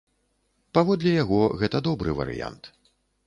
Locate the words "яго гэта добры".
1.23-2.17